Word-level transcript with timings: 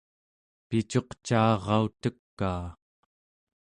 picuqcaarautekaa 0.67 2.65